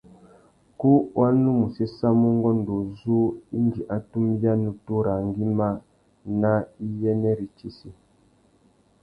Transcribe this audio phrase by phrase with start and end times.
[0.79, 3.15] Kú wa nu mù séssamú ungôndô uzu
[3.57, 5.69] indi a tumbia nutu râā ngüimá
[6.41, 6.51] nà
[6.85, 7.89] iyênêritsessi.